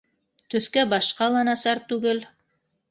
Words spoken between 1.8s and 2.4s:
түгел